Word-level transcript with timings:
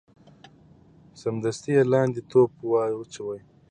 سمدستي 1.21 1.69
یې 1.75 1.83
لاندي 1.91 2.21
ټوپ 2.29 2.51
وو 2.61 2.79
اچولی 3.03 3.41